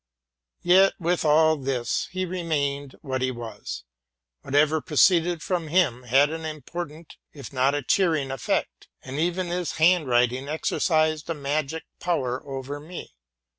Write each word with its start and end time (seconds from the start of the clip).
Yet, 0.63 0.93
with 0.99 1.23
all 1.23 1.57
this, 1.57 2.07
he 2.09 2.25
remained 2.25 2.95
what 3.03 3.21
he 3.21 3.29
was: 3.29 3.83
whatever 4.41 4.81
proceeded 4.81 5.43
from 5.43 5.67
him 5.67 6.01
had 6.05 6.31
an 6.31 6.43
important, 6.43 7.17
if 7.33 7.53
not 7.53 7.75
a 7.75 7.83
cheering, 7.83 8.31
effect; 8.31 8.87
and 9.03 9.19
even 9.19 9.45
his 9.49 9.73
handwriting 9.73 10.47
exercised 10.49 11.29
a 11.29 11.35
magie 11.35 11.81
power 11.99 12.43
over 12.47 12.79
me. 12.79 13.13